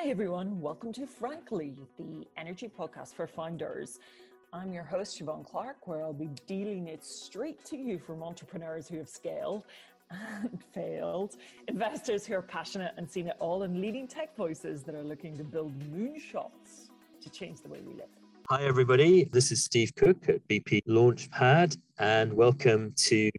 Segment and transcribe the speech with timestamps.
[0.00, 0.60] Hi, everyone.
[0.60, 3.98] Welcome to Frankly, the energy podcast for founders.
[4.52, 8.88] I'm your host, Siobhan Clark, where I'll be dealing it straight to you from entrepreneurs
[8.88, 9.64] who have scaled
[10.10, 11.36] and failed,
[11.68, 15.36] investors who are passionate and seen it all, and leading tech voices that are looking
[15.36, 16.88] to build moonshots
[17.20, 18.08] to change the way we live.
[18.48, 19.24] Hi, everybody.
[19.24, 23.30] This is Steve Cook at BP Launchpad, and welcome to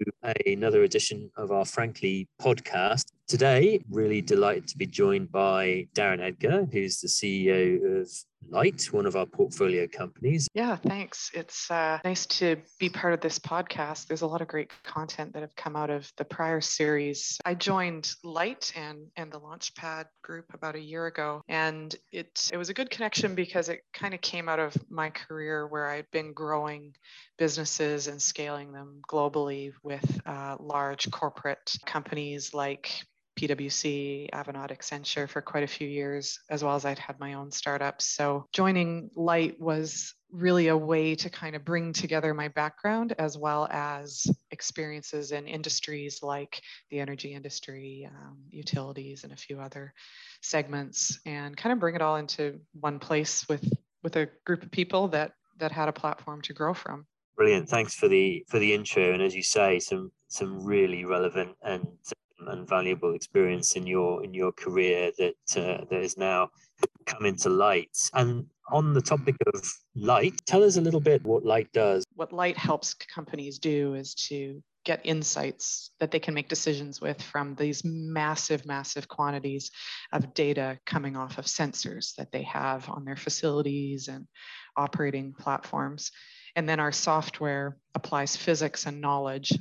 [0.45, 3.05] another edition of our Frankly podcast.
[3.31, 8.11] Today, really delighted to be joined by Darren Edgar, who's the CEO of
[8.49, 10.49] Lytt, one of our portfolio companies.
[10.53, 11.31] Yeah, thanks.
[11.33, 14.07] It's uh, nice to be part of this podcast.
[14.07, 17.37] There's a lot of great content that have come out of the prior series.
[17.45, 22.57] I joined Lytt and and the Launchpad group about a year ago, and it it
[22.57, 26.11] was a good connection because it kind of came out of my career where I'd
[26.11, 26.95] been growing
[27.37, 32.91] businesses and scaling them globally with uh, large corporate companies like
[33.39, 37.51] PwC, Avanade, Accenture for quite a few years, as well as I'd had my own
[37.51, 38.05] startups.
[38.05, 43.37] So joining Lytt was really a way to kind of bring together my background as
[43.37, 49.93] well as experiences in industries like the energy industry, um, utilities, and a few other
[50.41, 53.67] segments, and kind of bring it all into one place with
[54.03, 57.05] with a group of people that that had a platform to grow from.
[57.35, 57.69] Brilliant.
[57.69, 61.85] Thanks for the for the intro, and as you say, some some really relevant and
[62.47, 66.49] and valuable experience in your in your career that uh, that is now
[67.05, 67.97] come into light.
[68.13, 69.61] And on the topic of
[69.95, 72.05] Lytt, tell us a little bit what Lytt does.
[72.15, 77.21] What Lytt helps companies do is to get insights that they can make decisions with
[77.21, 79.69] from these massive, massive quantities
[80.11, 84.27] of data coming off of sensors that they have on their facilities and
[84.75, 86.11] operating platforms.
[86.55, 89.53] And then our software applies physics and knowledge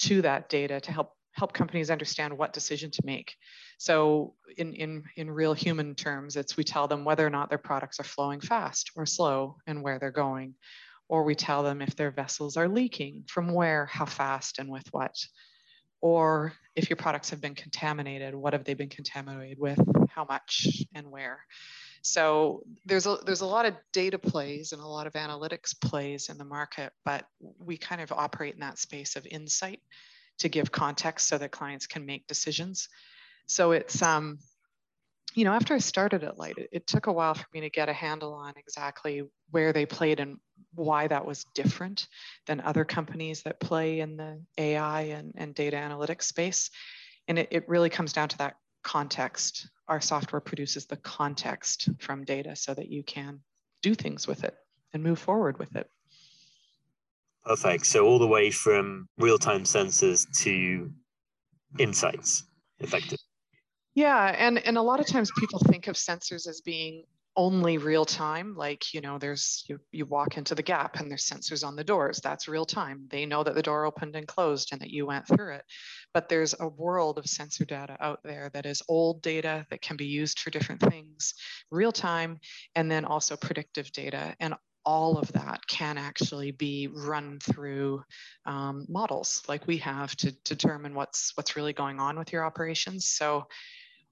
[0.00, 3.34] to that data to help help companies understand what decision to make.
[3.78, 7.56] So in, in, in real human terms, it's we tell them whether or not their
[7.70, 10.54] products are flowing fast or slow and where they're going.
[11.08, 14.86] Or we tell them if their vessels are leaking, from where, how fast, and with
[14.92, 15.16] what.
[16.02, 19.80] Or if your products have been contaminated, what have they been contaminated with,
[20.10, 21.40] how much, and where.
[22.02, 26.28] So there's a there's a lot of data plays and a lot of analytics plays
[26.28, 27.24] in the market, but
[27.58, 29.80] we kind of operate in that space of insight
[30.40, 32.88] to give context so that clients can make decisions.
[33.46, 34.38] So it's, um,
[35.34, 37.70] you know, after I started at Lytt, it, it, took a while for me to
[37.70, 40.38] get a handle on exactly where they played and
[40.74, 42.08] why that was different
[42.46, 46.70] than other companies that play in the AI and, and data analytics space.
[47.28, 49.68] And it, it really comes down to that context.
[49.88, 53.40] Our software produces the context from data so that you can
[53.82, 54.54] do things with it
[54.92, 55.88] and move forward with it.
[57.44, 57.86] Perfect.
[57.86, 60.90] So all the way from real-time sensors to
[61.78, 62.44] insights,
[62.78, 63.18] effective.
[63.94, 67.04] Yeah, and and a lot of times people think of sensors as being
[67.36, 71.24] only real time like you know there's you, you walk into the gap and there's
[71.28, 74.70] sensors on the doors that's real time they know that the door opened and closed
[74.72, 75.62] and that you went through it
[76.12, 79.96] but there's a world of sensor data out there that is old data that can
[79.96, 81.34] be used for different things
[81.70, 82.36] real time
[82.74, 84.52] and then also predictive data and
[84.84, 88.02] all of that can actually be run through
[88.46, 93.06] um, models like we have to, determine what's what's really going on with your operations.
[93.06, 93.46] So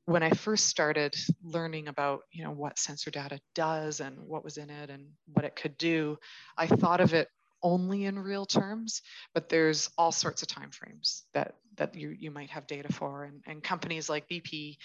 [0.05, 4.56] when I first started learning about you know what sensor data does and what was
[4.56, 6.19] in it and what it could do,
[6.56, 7.29] I thought of it
[7.62, 9.03] only in real terms,
[9.35, 13.43] but there's all sorts of timeframes that that you you might have data for, and,
[13.47, 14.77] and companies like BP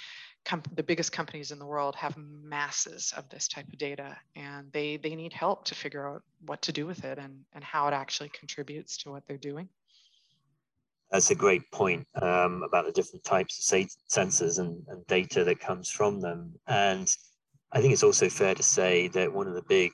[0.76, 4.98] the biggest companies in the world have masses of this type of data and they
[4.98, 7.94] they need help to figure out what to do with it and and how it
[7.94, 9.70] actually contributes to what they're doing.
[11.12, 15.60] That's a great point um, about the different types of sensors and, and data that
[15.60, 16.54] comes from them.
[16.68, 17.08] And
[17.74, 19.92] i think it's also fair to say that one of the big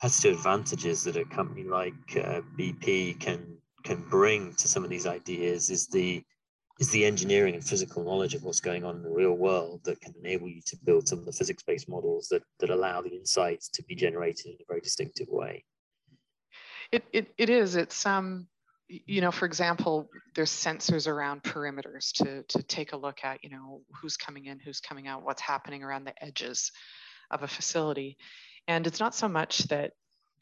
[0.00, 5.06] competitive advantages that a company like uh, bp can can bring to some of these
[5.06, 6.22] ideas is the
[6.80, 10.00] is the engineering and physical knowledge of what's going on in the real world that
[10.00, 13.68] can enable you to build some of the physics-based models that, that allow the insights
[13.68, 15.64] to be generated in a very distinctive way.
[16.90, 17.76] It, it, it is.
[17.76, 18.48] It's um,
[18.88, 23.50] you know, for example, there's sensors around perimeters to to take a look at, you
[23.50, 26.70] know, who's coming in, who's coming out, what's happening around the edges
[27.30, 28.18] of a facility.
[28.68, 29.92] And it's not so much that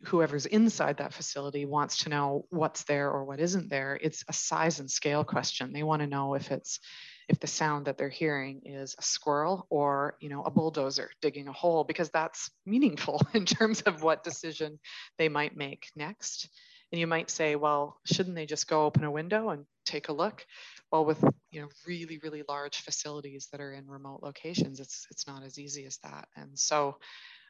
[0.05, 4.33] whoever's inside that facility wants to know what's there or what isn't there it's a
[4.33, 5.73] size and scale question.
[5.73, 6.81] They want to know if it's
[7.29, 11.49] if the sound that they're hearing is a squirrel or you know a bulldozer digging
[11.49, 14.79] a hole because that's meaningful in terms of what decision
[15.19, 16.49] they might make next.
[16.91, 20.13] And you might say well shouldn't they just go open a window and take a
[20.13, 20.45] look?
[20.91, 25.27] Well, with you know really really large facilities that are in remote locations, it's it's
[25.27, 26.29] not as easy as that.
[26.37, 26.97] And so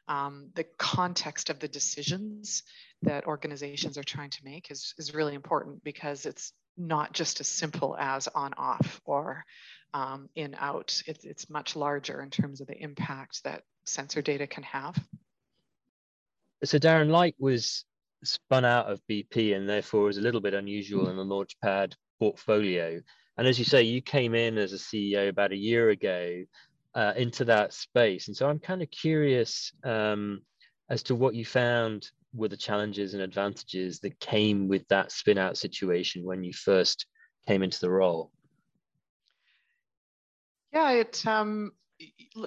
[0.07, 2.63] um, the context of the decisions
[3.03, 7.47] that organizations are trying to make is, is really important because it's not just as
[7.47, 9.43] simple as on off or
[9.93, 11.01] um, in out.
[11.07, 14.97] It, it's much larger in terms of the impact that sensor data can have.
[16.63, 17.85] So Darren Lytt was
[18.23, 23.01] spun out of BP and therefore is a little bit unusual in the Launchpad portfolio.
[23.37, 26.43] And as you say, you came in as a CEO about a year ago
[26.95, 28.27] uh, into that space.
[28.27, 30.41] And so I'm kind of curious um,
[30.89, 35.37] as to what you found were the challenges and advantages that came with that spin
[35.37, 37.05] out situation when you first
[37.47, 38.31] came into the role.
[40.71, 41.71] Yeah, it um,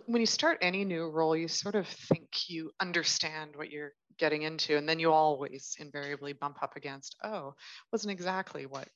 [0.06, 4.42] when you start any new role, you sort of think you understand what you're getting
[4.42, 7.54] into, and then you always invariably bump up against, oh,
[7.92, 8.88] wasn't exactly what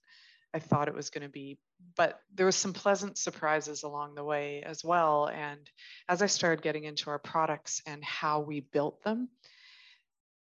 [0.52, 1.58] I thought it was going to be.
[1.97, 5.29] But there was some pleasant surprises along the way as well.
[5.29, 5.70] And
[6.08, 9.29] as I started getting into our products and how we built them,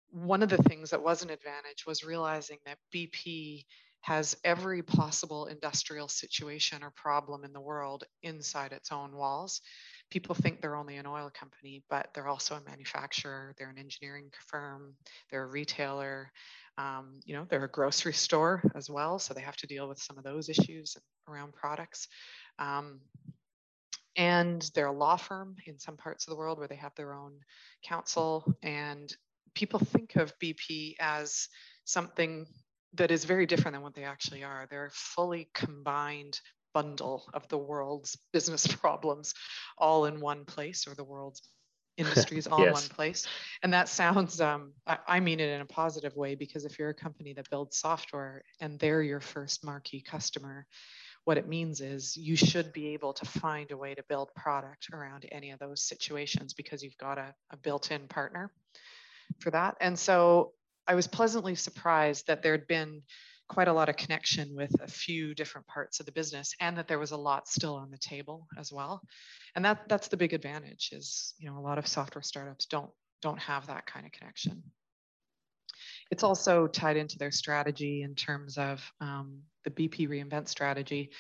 [0.10, 3.66] one of the things that was an advantage was realizing that BP
[4.02, 9.62] has every possible industrial situation or problem in the world inside its own walls.
[10.14, 14.30] People think they're only an oil company, but they're also a manufacturer, they're an engineering
[14.46, 14.94] firm,
[15.32, 16.32] they're a retailer,
[16.78, 19.98] um, you know, they're a grocery store as well, so they have to deal with
[19.98, 20.96] some of those issues
[21.28, 22.08] around products.
[22.60, 23.00] Um,
[24.16, 27.16] and they're a law firm in some parts of the world where they have their
[27.16, 27.34] own
[27.84, 28.46] counsel.
[28.62, 29.12] And
[29.56, 31.48] people think of BP as
[31.86, 32.46] something
[32.94, 34.68] that is very different than what they actually are.
[34.70, 36.40] They're fully combined
[36.74, 39.34] bundle of the world's business problems
[39.78, 41.42] all in one place or the world's
[41.98, 42.68] industries all yes.
[42.68, 43.28] in one place.
[43.62, 46.90] And that sounds, um, I, I, mean it in a positive way because if you're
[46.90, 50.66] a company that builds software and they're your first marquee customer,
[51.26, 54.88] what it means is you should be able to find a way to build product
[54.92, 58.52] around any of those situations because you've got a, a built in partner
[59.40, 59.78] for that.
[59.80, 60.54] And so
[60.88, 63.04] I was pleasantly surprised that there'd been
[63.50, 66.88] quite a lot of connection with a few different parts of the business and that
[66.88, 69.02] there was a lot still on the table as well.
[69.56, 72.90] And that that's the big advantage is you know a lot of software startups don't
[73.22, 74.64] don't have that kind of connection.
[76.12, 81.12] It's also tied into their strategy in terms of um, the bp reinvent strategy.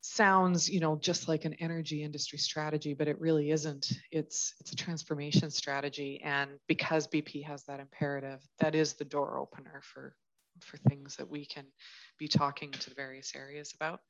[0.00, 3.90] Sounds you know just like an energy industry strategy but it really isn't.
[4.10, 6.20] It's it's a transformation strategy.
[6.24, 10.14] And because bp has that imperative that is the door opener for
[10.64, 11.64] for things that we can
[12.18, 14.00] be talking to the various areas about.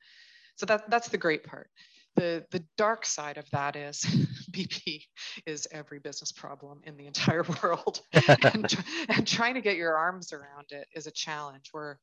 [0.57, 1.69] So that, that's the great part.
[2.15, 4.01] The, the dark side of that is
[4.51, 5.03] BP
[5.45, 7.99] is every business problem in the entire world.
[8.13, 8.73] and,
[9.09, 11.71] and trying to get your arms around it is a challenge.
[11.73, 11.97] We're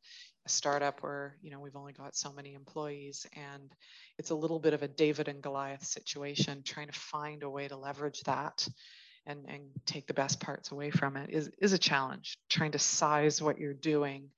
[0.45, 3.73] a startup where you know we've only got so many employees and
[4.19, 7.69] it's a little bit of a David and Goliath situation trying to find a way
[7.69, 8.67] to leverage that
[9.27, 12.39] and, and take the best parts away from it is, is a challenge.
[12.49, 14.31] Trying to size what you're doing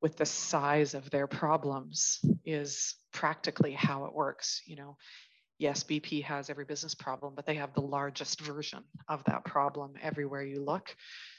[0.00, 4.62] with the size of their problems is practically how it works.
[4.66, 4.96] You know,
[5.58, 9.94] yes, BP has every business problem, but they have the largest version of that problem
[10.02, 10.94] everywhere you look.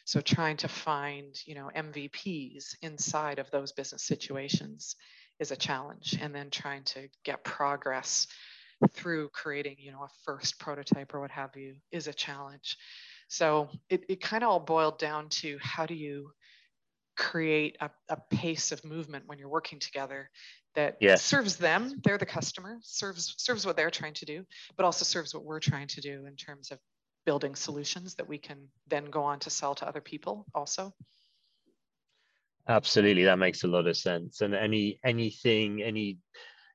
[0.06, 4.96] So trying to find, you know, MVPs inside of those business situations
[5.40, 6.18] is a challenge.
[6.20, 8.28] And then trying to get progress
[8.92, 12.78] through creating, you know, a first prototype or what have you is a challenge.
[13.28, 16.32] So it, it kind of all boiled down to how do you
[17.18, 20.30] create a, a pace of movement when you're working together
[20.76, 21.24] that yes.
[21.24, 24.44] serves them, they're the customer, serves serves what they're trying to do,
[24.76, 26.80] but also serves what we're trying to do in terms of
[27.26, 30.94] building solutions that we can then go on to sell to other people also.
[32.68, 34.42] Absolutely, that makes a lot of sense.
[34.42, 36.18] And any anything, any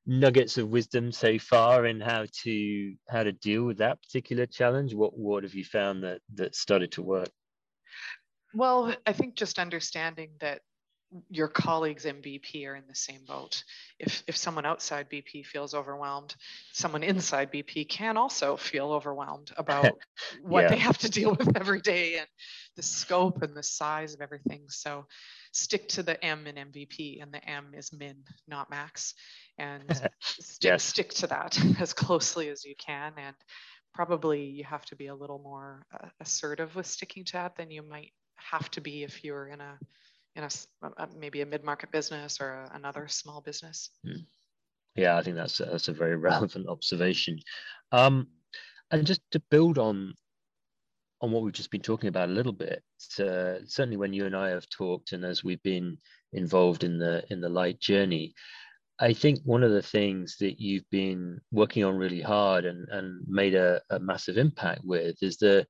[0.07, 4.95] nuggets of wisdom so far in how to how to deal with that particular challenge?
[4.95, 7.31] What what have you found that that started to work?
[8.55, 10.61] Well, I think just understanding that
[11.29, 13.65] your colleagues in BP are in the same boat.
[13.99, 16.35] If, if someone outside BP feels overwhelmed,
[16.73, 19.99] someone inside BP can also feel overwhelmed about
[20.43, 22.29] what they have to deal with every day and
[22.77, 24.67] the scope and the size of everything.
[24.69, 25.07] So
[25.53, 29.15] stick to the M in MVP, and the M is min, not max.
[29.61, 29.85] And
[30.21, 30.83] stick, yes.
[30.83, 33.13] stick to that as closely as you can.
[33.17, 33.37] And
[33.93, 37.71] probably you have to be a little more uh, assertive with sticking to that than
[37.71, 39.79] you might have to be if you're in a
[40.37, 40.49] in a,
[40.97, 43.91] a maybe a mid-market business or a, another small business.
[44.05, 44.23] Hmm.
[44.95, 47.41] Yeah, I think that's a, that's a very relevant observation.
[47.93, 48.29] Um,
[48.91, 50.15] and just to build on
[51.23, 52.83] on what we've just been talking about a little bit,
[53.19, 55.99] uh, certainly when you and I have talked, and as we've been
[56.33, 58.35] involved in the in the Lytt journey,
[59.03, 63.27] I think one of the things that you've been working on really hard and, and
[63.27, 65.67] made a, a massive impact with is the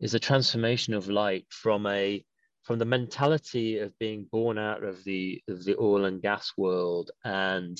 [0.00, 2.24] is the transformation of Lytt from a
[2.64, 7.12] from the mentality of being born out of the of the oil and gas world
[7.24, 7.78] and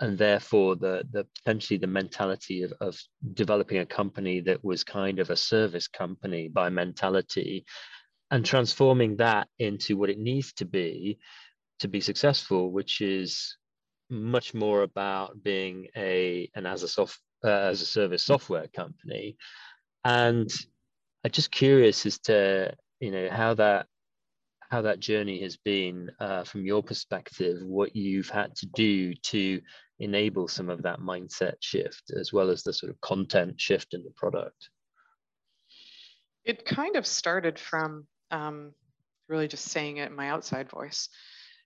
[0.00, 3.00] and therefore the the potentially the mentality of, of
[3.34, 7.64] developing a company that was kind of a service company by mentality
[8.32, 11.18] and transforming that into what it needs to be
[11.78, 13.56] to be successful which is
[14.10, 19.36] much more about being a an as a soft uh, as a service software company.
[20.04, 20.50] And
[21.24, 23.86] i'm just curious as to you know how that
[24.70, 29.60] how that journey has been uh, from your perspective what you've had to do to
[29.98, 34.04] enable some of that mindset shift as well as the sort of content shift in
[34.04, 34.68] the product.
[36.44, 38.72] It kind of started from um,
[39.26, 41.08] really just saying it in my outside voice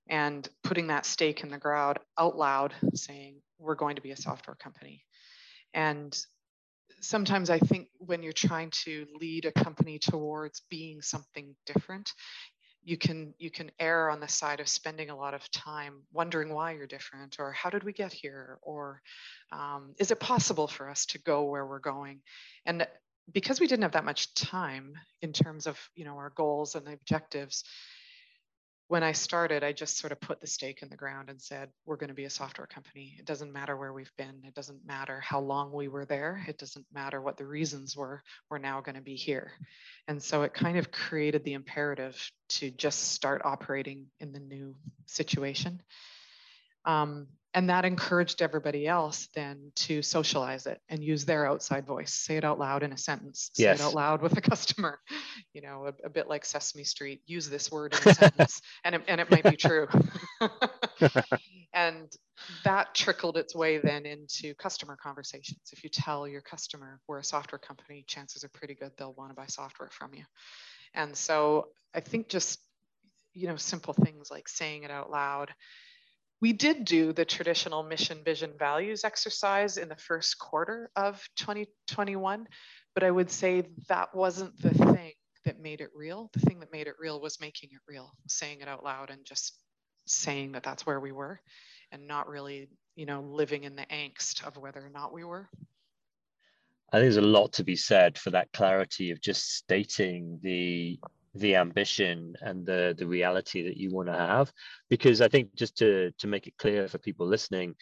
[0.08, 4.16] and putting that stake in the ground out loud saying we're going to be a
[4.16, 5.04] software company.
[5.74, 6.16] And
[7.00, 12.12] sometimes i think when you're trying to lead a company towards being something different
[12.84, 16.52] you can you can err on the side of spending a lot of time wondering
[16.52, 19.00] why you're different or how did we get here or
[19.52, 22.20] um, is it possible for us to go where we're going?
[22.66, 22.86] And
[23.32, 26.88] because we didn't have that much time in terms of you know our goals and
[26.88, 27.64] objectives
[28.92, 31.70] when I started, I just sort of put the stake in the ground and said,
[31.86, 33.16] we're going to be a software company.
[33.18, 34.42] It doesn't matter where we've been.
[34.44, 36.44] It doesn't matter how long we were there.
[36.46, 38.22] It doesn't matter what the reasons were.
[38.50, 39.52] We're now going to be here.
[40.08, 42.20] And so it kind of created the imperative
[42.50, 45.80] to just start operating in the new situation.
[46.84, 52.14] Um, and that encouraged everybody else then to socialize it and use their outside voice.
[52.14, 53.50] Say it out loud in a sentence.
[53.54, 53.80] Say yes.
[53.80, 54.98] it out loud with a customer.
[55.52, 57.20] You know a, a, bit like sesame street.
[57.26, 58.60] Use this word in a sentence.
[58.84, 59.86] And it, and it might be true.
[61.74, 62.14] And
[62.64, 65.70] that trickled its way then into customer conversations.
[65.72, 69.30] If you tell your customer we're a software company chances are pretty good they'll want
[69.30, 70.24] to buy software from you.
[70.94, 72.58] And so i think just
[73.34, 75.50] you know simple things like saying it out loud
[76.42, 82.48] we did do the traditional mission, vision, values exercise in the first quarter of 2021,
[82.94, 85.12] but I would say that wasn't the thing
[85.44, 86.30] that made it real.
[86.32, 89.24] The thing that made it real was making it real, saying it out loud and
[89.24, 89.56] just
[90.06, 91.40] saying that that's where we were
[91.92, 95.48] and not really, you know, living in the angst of whether or not we were.
[96.92, 100.98] I think there's a lot to be said for that clarity of just stating the
[101.34, 104.52] the ambition and the the reality that you want to have.
[104.90, 107.74] Because i think just to to make it clear for people listening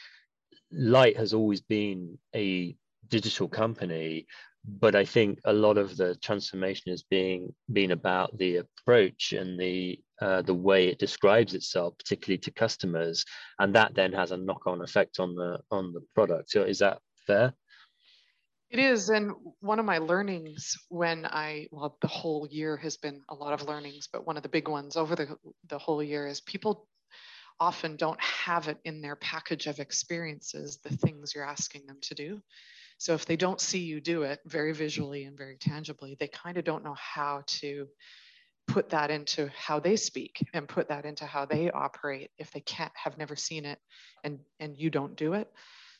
[0.73, 2.76] Lytt has always been a
[3.09, 4.26] digital company
[4.64, 9.59] but i think a lot of the transformation has being been about the approach and
[9.59, 13.25] the uh, the way it describes itself particularly to customers.
[13.59, 16.50] And that then has a knock-on effect on the on the product.
[16.50, 17.54] So is that fair
[18.71, 19.09] it is.
[19.09, 23.53] And one of my learnings when I, well, the whole year has been a lot
[23.53, 25.37] of learnings, but one of the big ones over the,
[25.69, 26.87] the whole year is people
[27.59, 32.15] often don't have it in their package of experiences, the things you're asking them to
[32.15, 32.41] do.
[32.99, 36.57] So if they don't see you do it very visually and very tangibly, they kind
[36.57, 37.89] of don't know how to
[38.71, 42.61] put that into how they speak and put that into how they operate if they
[42.61, 43.79] can't have never seen it
[44.23, 45.50] and and you don't do it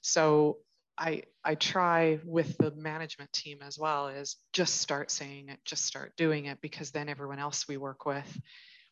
[0.03, 0.59] so
[1.01, 5.87] I, I try with the management team as well is just start saying it, just
[5.87, 8.41] start doing it, because then everyone else we work with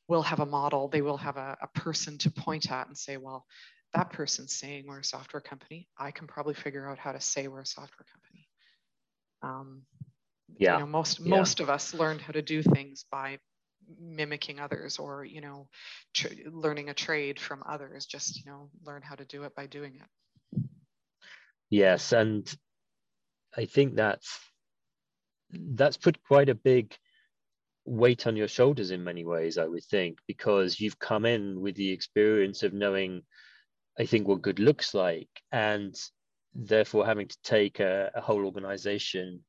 [0.09, 0.89] will have a model.
[0.89, 3.45] They will have a, a person to point at and say, well,
[3.93, 5.87] that person's saying we're a software company.
[5.99, 8.49] I can probably figure out how to say we're a software company.
[9.43, 9.83] Um,
[10.57, 10.75] yeah.
[10.75, 11.37] You know, most yeah.
[11.37, 13.39] most of us learned how to do things by
[14.01, 15.69] mimicking others or you know
[16.47, 19.95] learning a trade from others just you know learn how to do it by doing
[19.95, 20.07] it
[21.71, 22.51] Yes, and
[23.57, 24.39] I think that's
[25.51, 26.95] that's put quite a big
[27.85, 31.75] weight on your shoulders in many ways, I would think, because you've come in with
[31.77, 33.23] the experience of knowing,
[33.99, 35.95] I think, what good looks like, and
[36.55, 39.45] therefore having to take a, a whole organization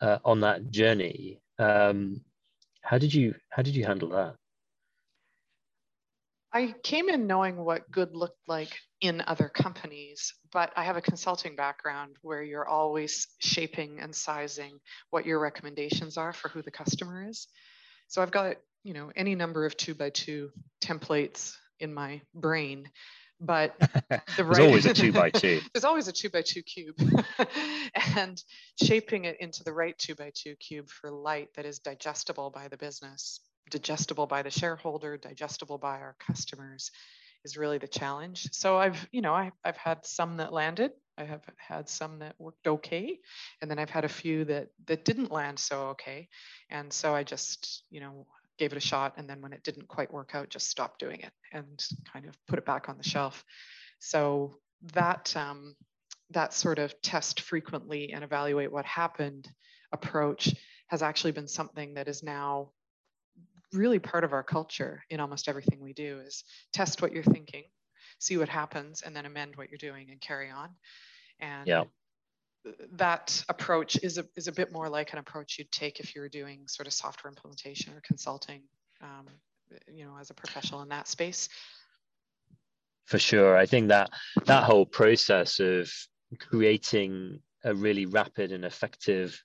[0.00, 1.40] uh, on that journey.
[1.58, 2.22] Um,
[2.82, 4.34] how did you how did you handle that?
[6.54, 11.00] I came in knowing what good looked like in other companies, but I have a
[11.00, 14.78] consulting background where you're always shaping and sizing
[15.10, 17.48] what your recommendations are for who the customer is.
[18.08, 20.50] So I've got, you know, any number of two by two
[20.82, 22.90] templates in my brain,
[23.40, 25.60] but the there's right, always a two by two.
[25.74, 26.96] there's always a two by two cube,
[28.16, 28.42] and
[28.82, 32.68] shaping it into the right two by two cube for Lytt that is digestible by
[32.68, 33.40] the business
[33.70, 36.90] digestible by the shareholder, digestible by our customers,
[37.44, 38.48] is really the challenge.
[38.52, 40.92] So I've, you know, I, I've had some that landed.
[41.18, 43.18] I have had some that worked okay,
[43.60, 46.28] and then I've had a few that that didn't land so okay.
[46.70, 48.26] And so I just, you know,
[48.58, 51.20] gave it a shot, and then when it didn't quite work out, just stopped doing
[51.20, 53.44] it and kind of put it back on the shelf.
[53.98, 54.56] So
[54.94, 55.76] that um,
[56.30, 59.50] that sort of test frequently and evaluate what happened
[59.92, 60.54] approach
[60.88, 62.70] has actually been something that is now
[63.72, 67.64] really part of our culture in almost everything we do is test what you're thinking
[68.22, 70.70] see what happens and then amend what you're doing and carry on.
[71.40, 71.84] And yeah.
[72.92, 76.20] that approach is a, is a bit more like an approach you'd take if you
[76.20, 78.62] were doing sort of software implementation or consulting
[79.00, 79.26] um,
[79.92, 81.48] you know as a professional in that space.
[83.06, 83.56] For sure.
[83.56, 84.10] I think that
[84.46, 85.90] that whole process of
[86.38, 89.42] creating a really rapid and effective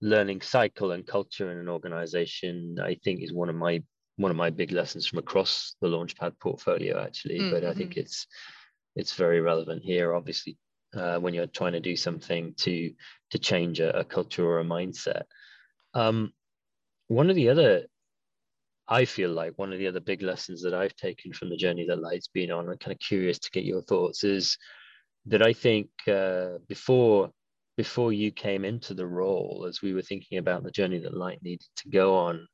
[0.00, 3.82] learning cycle and culture in an organization i think is one of my
[4.16, 7.50] one of my big lessons from across the launchpad portfolio actually mm-hmm.
[7.50, 8.00] but i think mm-hmm.
[8.00, 8.26] it's
[8.96, 10.56] it's very relevant here obviously
[10.96, 12.92] uh, when you're trying to do something to
[13.30, 15.22] to change a, a culture or a mindset
[15.94, 16.32] um,
[17.08, 17.86] one of the other
[18.88, 21.86] i feel like one of the other big lessons that i've taken from the journey
[21.86, 24.56] that Lytt's been on i'm kind of curious to get your thoughts is
[25.26, 27.30] that i think uh, before
[27.80, 31.42] before you came into the role, as we were thinking about the journey that Lytt
[31.42, 32.46] needed to go on,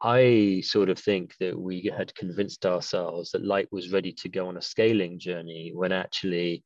[0.00, 4.48] I sort of think that we had convinced ourselves that Lytt was ready to go
[4.48, 6.64] on a scaling journey when actually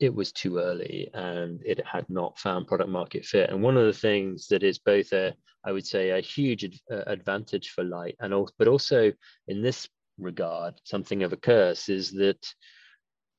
[0.00, 3.50] it was too early and it had not found product market fit.
[3.50, 5.34] And one of the things that is both a,
[5.66, 9.12] I would say, a huge ad- uh, advantage for Lytt, and also, but also
[9.46, 12.42] in this regard, something of a curse is that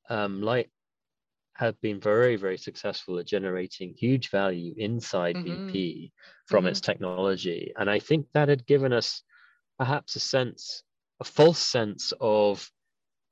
[0.08, 0.70] um, Lytt
[1.60, 5.68] have been very, very successful at generating huge value inside mm-hmm.
[5.68, 6.10] BP
[6.46, 6.70] from mm-hmm.
[6.70, 7.72] its technology.
[7.76, 9.22] And I think that had given us
[9.78, 10.82] perhaps a sense,
[11.20, 12.66] a false sense of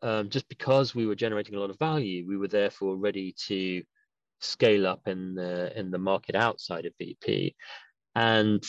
[0.02, 3.82] um, just because we were generating a lot of value, we were therefore ready to
[4.40, 7.54] scale up in the in the market outside of BP.
[8.14, 8.62] And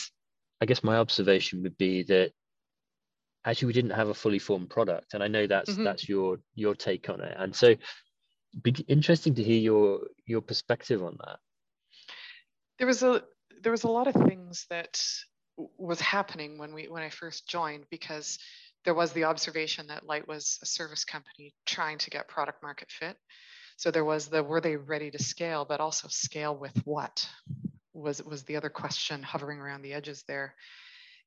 [0.62, 2.32] I guess my observation would be that
[3.44, 5.12] actually we didn't have a fully formed product.
[5.12, 5.84] And I know that's mm-hmm.
[5.84, 7.36] that's your your take on it.
[7.38, 7.74] And so
[8.62, 11.38] be interesting to hear your your perspective on that.
[12.78, 13.22] There was a
[13.62, 15.02] there was a lot of things that
[15.78, 18.38] was happening when we when I first joined because
[18.84, 22.90] there was the observation that Lytt was a service company trying to get product market
[22.90, 23.16] fit.
[23.76, 27.28] So there was the were they ready to scale, but also scale with what
[27.92, 30.54] was was the other question hovering around the edges there.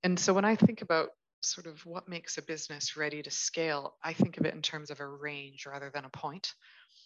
[0.04, 1.10] And so when I think about
[1.42, 4.92] sort of what makes a business ready to scale, I think of it in terms
[4.92, 6.54] of a range rather than a point.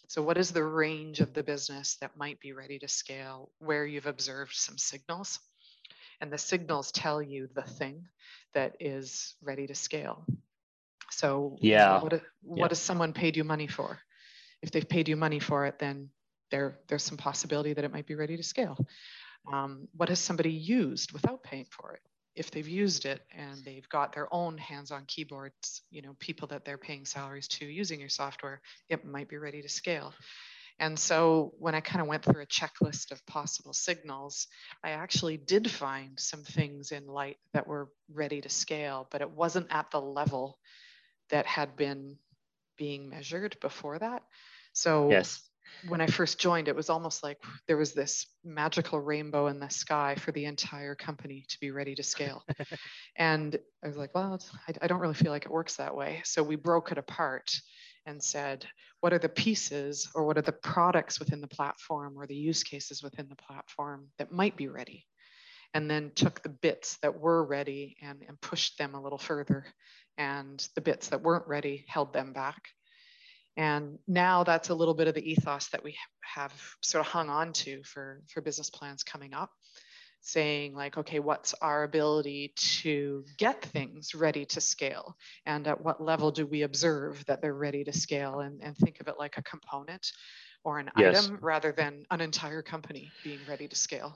[0.08, 3.84] So, what is the range of the business that might be ready to scale where
[3.84, 5.38] you've observed some signals?
[6.20, 8.08] And the signals tell you the thing
[8.54, 10.24] that is ready to scale.
[11.10, 12.68] So, yeah, what, what yeah.
[12.68, 13.98] has someone paid you money for?
[14.62, 16.08] If they've paid you money for it, then
[16.50, 18.78] there, there's some possibility that it might be ready to scale.
[19.52, 22.00] Um, what has somebody used without paying for it?
[22.38, 26.64] If they've used it and they've got their own hands-on keyboards, you know, people that
[26.64, 30.14] they're paying salaries to using your software, it might be ready to scale.
[30.78, 34.46] And so when I kind of went through a checklist of possible signals,
[34.84, 39.30] I actually did find some things in Lytt that were ready to scale, but it
[39.30, 40.58] wasn't at the level
[41.30, 42.18] that had been
[42.76, 44.22] being measured before that.
[44.72, 45.47] So yes
[45.86, 49.68] when I first joined, it was almost like there was this magical rainbow in the
[49.68, 52.44] sky for the entire company to be ready to scale.
[53.16, 56.22] and I was like, well, I, I, don't really feel like it works that way.
[56.24, 57.50] So we broke it apart
[58.06, 58.66] and said,
[59.00, 62.62] what are the pieces or what are the products within the platform or the use
[62.62, 65.06] cases within the platform that might be ready?
[65.74, 69.66] And then took the bits that were ready and, and pushed them a little further.
[70.16, 72.70] And the bits that weren't ready held them back
[73.58, 77.28] and now that's a little bit of the ethos that we have sort of hung
[77.28, 79.50] on to for, for business plans coming up,
[80.20, 85.16] saying like, okay, what's our ability to get things ready to scale?
[85.44, 89.00] And at what level do we observe that they're ready to scale and, and think
[89.00, 90.06] of it like a component
[90.62, 91.26] or an yes.
[91.26, 94.14] item rather than an entire company being ready to scale?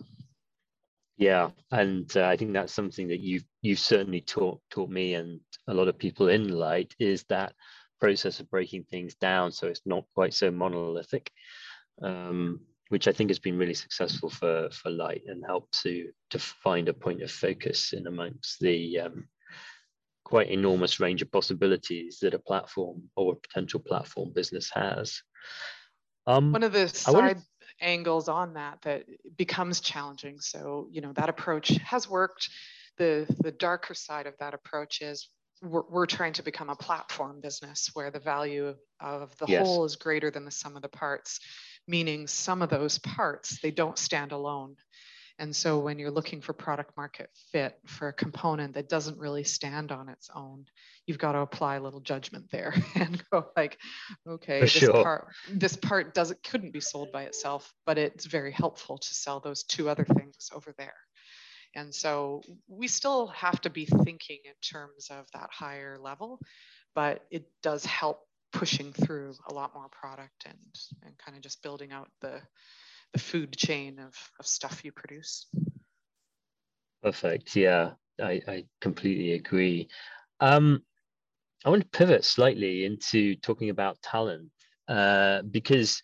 [1.17, 5.41] Yeah, and uh, I think that's something that you've you've certainly taught taught me and
[5.69, 7.53] a lot of people in Lytt is that
[8.03, 11.31] process of breaking things down so it's not quite so monolithic,
[12.03, 16.39] um, which I think has been really successful for for Lytt and helped to to
[16.41, 19.29] find a point of focus in amongst the um,
[20.25, 25.23] quite enormous range of possibilities that a platform or a potential platform business has.
[26.27, 27.41] Um, One of the side
[27.81, 29.05] angles on that that
[29.37, 30.41] becomes challenging.
[30.41, 32.49] So you know that approach has worked.
[32.99, 33.13] The
[33.47, 35.29] the darker side of that approach is
[35.63, 39.67] we're, we're trying to become a platform business where the value of the yes.
[39.67, 41.41] whole is greater than the sum of the parts,
[41.87, 44.77] meaning some of those parts, they don't stand alone.
[45.39, 49.45] And so when you're looking for product market fit for a component that doesn't really
[49.45, 50.67] stand on its own,
[51.07, 53.79] you've got to apply a little judgment there and go like,
[54.29, 55.03] okay, for this sure.
[55.03, 59.41] part this part doesn't couldn't be sold by itself, but it's very helpful to sell
[59.41, 60.95] those two other things over there.
[61.75, 66.39] And so we still have to be thinking in terms of that higher level,
[66.95, 68.21] but it does help
[68.53, 70.59] pushing through a lot more product and,
[71.05, 72.41] and kind of just building out the,
[73.15, 75.47] the food chain of, of stuff you produce.
[77.03, 77.57] Perfect.
[77.57, 79.89] Yeah, I, I completely agree.
[80.41, 80.83] Um,
[81.65, 84.51] I want to pivot slightly into talking about talent
[84.89, 86.03] uh, because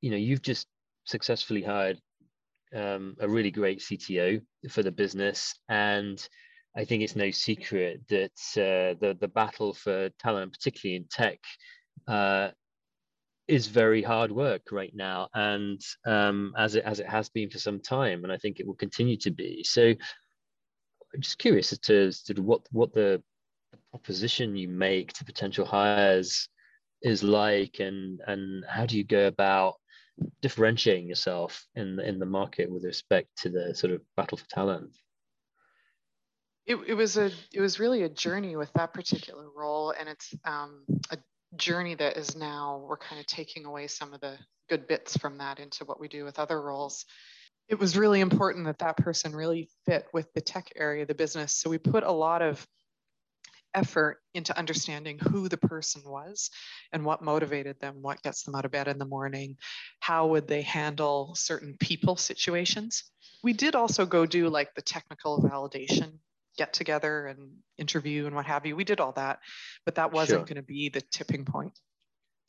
[0.00, 0.66] you know you've just
[1.04, 2.00] successfully hired
[2.74, 6.26] um, a really great CTO for the business, and
[6.76, 11.38] I think it's no secret that uh, the the battle for talent, particularly in tech,
[12.06, 12.50] uh,
[13.48, 17.58] is very hard work right now, and um, as it as it has been for
[17.58, 19.64] some time, and I think it will continue to be.
[19.64, 19.94] So,
[21.12, 23.20] I'm just curious as to, what what the,
[23.72, 26.48] the proposition you make to potential hires
[27.02, 29.79] is like, and and how do you go about
[30.40, 34.46] differentiating yourself in the, in the market with respect to the sort of battle for
[34.48, 34.90] talent?
[36.66, 40.32] It, it was a it was really a journey with that particular role, and it's
[40.44, 41.18] um, a
[41.56, 44.36] journey that is now we're kind of taking away some of the
[44.68, 47.06] good bits from that into what we do with other roles.
[47.68, 51.14] It was really important that that person really fit with the tech area of the
[51.14, 52.64] business, so we put a lot of
[53.74, 56.50] effort into understanding who the person was
[56.92, 59.56] and what motivated them, what gets them out of bed in the morning,
[60.00, 63.04] how would they handle certain people situations.
[63.42, 66.18] We did also go do like the technical validation
[66.56, 68.76] get together and interview and what have you.
[68.76, 69.38] We did all that,
[69.84, 70.46] but that wasn't sure.
[70.46, 71.78] going to be the tipping point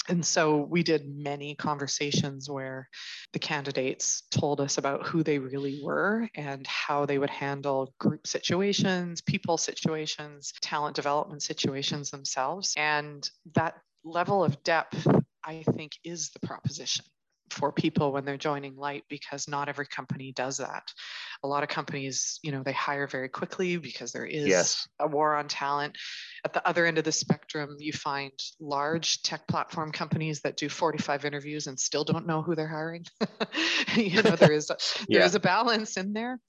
[0.09, 2.89] and so we did many conversations where
[3.33, 8.25] the candidates told us about who they really were and how they would handle group
[8.25, 12.73] situations, people situations, talent development situations themselves.
[12.77, 15.07] And that level of depth,
[15.45, 17.05] I think, is the proposition
[17.51, 20.83] for people when they're joining Lytt because not every company does that.
[21.43, 24.87] A lot of companies you know they hire very quickly because there is yes.
[24.99, 25.97] a war on talent.
[26.45, 30.69] At the other end of the spectrum you find large tech platform companies that do
[30.69, 33.05] 45 interviews and still don't know who they're hiring.
[33.95, 34.77] You know there is a,
[35.09, 35.19] yeah.
[35.19, 36.39] there is a balance in there.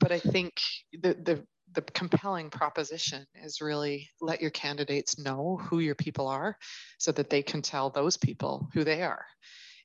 [0.00, 0.60] But i think
[0.92, 6.56] the the the compelling proposition is really let your candidates know who your people are
[6.98, 9.26] so that they can tell those people who they are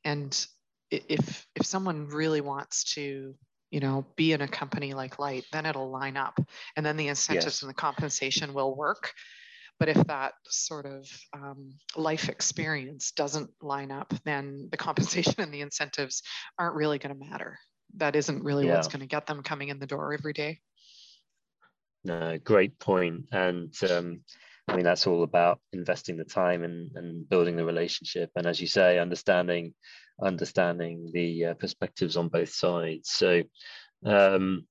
[0.04, 0.46] and
[0.90, 3.34] if if someone really wants to
[3.70, 6.40] you know be in a company like Lytt then it'll line up.
[6.76, 7.62] And then the incentives yes.
[7.62, 9.14] and the compensation will work.
[9.80, 15.54] But if that sort of um, life experience doesn't line up then the compensation and
[15.54, 16.22] the incentives
[16.60, 17.58] aren't really going to matter.
[17.98, 18.76] That isn't really yeah.
[18.76, 20.60] what's going to get them coming in the door every day.
[22.04, 23.26] No great point.
[23.32, 24.22] And um,
[24.68, 28.30] I mean, that's all about investing the time and, and building the relationship.
[28.36, 29.74] And as you say, understanding
[30.22, 33.10] understanding the uh, perspectives on both sides.
[33.10, 33.44] So,
[34.06, 34.68] um,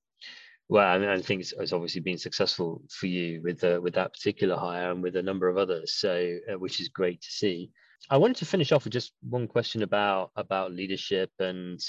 [0.69, 3.95] well, I, mean, I think it's, it's, obviously been successful for you with uh, with
[3.95, 5.93] that particular hire and with a number of others.
[5.95, 7.71] So, uh, which is great to see.
[8.09, 11.79] I wanted to finish off with just one question about about leadership and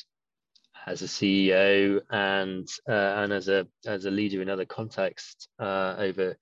[0.87, 5.95] as a CEO and uh, and as a as a leader in other contexts uh,
[5.99, 6.37] over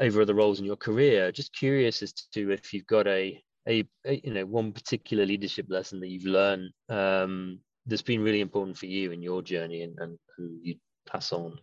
[0.00, 1.30] over other roles in your career.
[1.30, 5.66] Just curious as to if you've got a, a, a you know one particular leadership
[5.68, 9.98] lesson that you've learned um, that's been really important for you in your journey and,
[9.98, 11.58] and, and you pass on.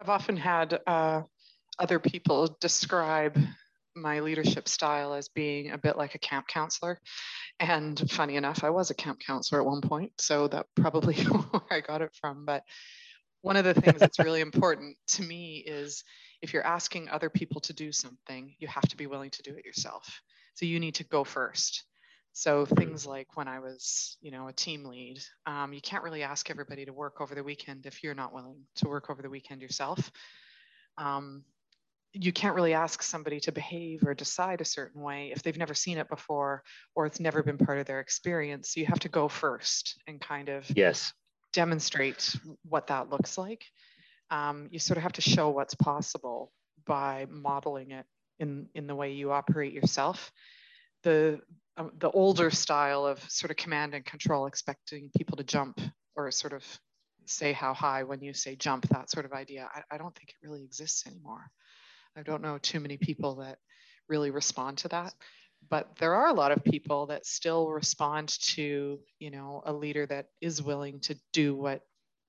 [0.00, 1.22] I've often had uh,
[1.78, 3.38] other people describe
[3.96, 7.00] my leadership style as being a bit like a camp counselor.
[7.58, 10.12] And funny enough, I was a camp counselor at one point.
[10.18, 12.44] So that probably where I got it from.
[12.44, 12.62] But
[13.42, 16.04] one of the things that's really important to me is
[16.42, 19.54] if you're asking other people to do something, you have to be willing to do
[19.56, 20.20] it yourself.
[20.54, 21.84] So you need to go first.
[22.32, 26.22] So things like when I was, you know, a team lead, um, you can't really
[26.22, 29.30] ask everybody to work over the weekend if you're not willing to work over the
[29.30, 30.12] weekend yourself.
[30.96, 31.44] Um,
[32.12, 35.74] you can't really ask somebody to behave or decide a certain way if they've never
[35.74, 36.62] seen it before
[36.94, 38.72] or it's never been part of their experience.
[38.72, 41.12] So you have to go first and kind of yes
[41.52, 42.36] demonstrate
[42.68, 43.64] what that looks like
[44.30, 46.52] um, you sort of have to show what's possible
[46.86, 48.06] by modeling it
[48.38, 50.32] in, in the way you operate yourself.
[51.02, 51.40] The,
[51.76, 55.80] uh, the older style of sort of command and control, expecting people to jump
[56.16, 56.64] or sort of
[57.26, 60.30] say how high when you say jump, that sort of idea, I, I don't think
[60.30, 61.50] it really exists anymore.
[62.16, 63.58] I don't know too many people that
[64.08, 65.14] really respond to that.
[65.70, 70.06] But there are a lot of people that still respond to, you know, a leader
[70.06, 71.82] that is willing to do what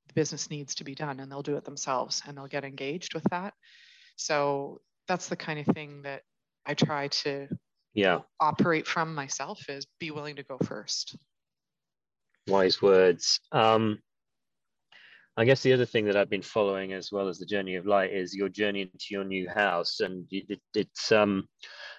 [0.10, 3.13] the business needs to be done and they'll do it themselves and they'll get engaged
[3.13, 3.54] with that.
[4.17, 6.24] So that's the kind of thing that
[6.65, 7.48] I try to
[7.93, 11.15] yeah operate from myself is be willing to go first.
[12.48, 13.39] Wise words.
[13.52, 14.00] Um,
[15.39, 17.86] I guess the other thing that I've been following as well as the journey of
[17.86, 21.47] Lytt is your journey into your new house, and it, it's um,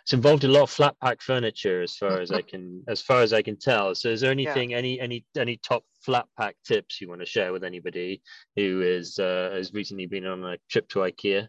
[0.02, 3.22] it's involved a lot of flat pack furniture as far as I can as far
[3.22, 3.94] as I can tell.
[3.94, 4.76] So, is there anything, yeah.
[4.76, 8.20] any any any top flat pack tips you want to share with anybody
[8.56, 11.48] who is uh, has recently been on a trip to IKEA?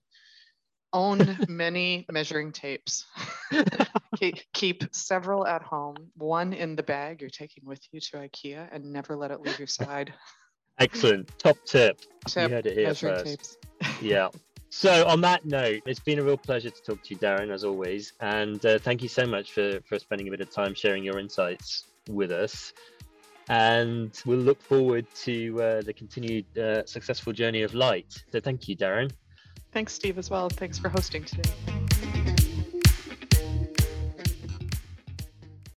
[0.93, 3.05] Own many measuring tapes.
[4.17, 5.95] keep, keep several at home.
[6.15, 9.59] One in the bag you're taking with you to IKEA, and never let it leave
[9.59, 10.13] your side.
[10.81, 11.37] Excellent.
[11.37, 11.99] Top tip.
[12.27, 13.25] tip you heard it here first.
[13.25, 13.57] Tapes.
[14.01, 14.29] yeah.
[14.69, 17.63] So on that note, it's been a real pleasure to talk to you, Darren, as
[17.63, 18.13] always.
[18.21, 21.19] And uh, thank you so much for, for spending a bit of time sharing your
[21.19, 22.73] insights with us.
[23.49, 28.23] And we'll look forward to uh, the continued uh, successful journey of Lytt.
[28.31, 29.11] So thank you, Darren.
[29.73, 30.47] Thanks, Steve, as well.
[30.49, 31.70] Thanks for hosting today.